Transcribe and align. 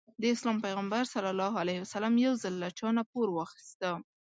د 0.21 0.23
اسلام 0.35 0.57
پيغمبر 0.65 1.01
ص 1.11 1.13
يو 2.25 2.33
ځل 2.41 2.53
له 2.63 2.69
چانه 2.79 3.03
پور 3.11 3.27
واخيسته. 3.31 3.89